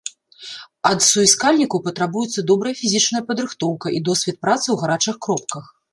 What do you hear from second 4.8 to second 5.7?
гарачых кропках.